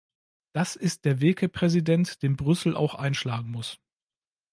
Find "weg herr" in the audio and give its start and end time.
1.21-1.47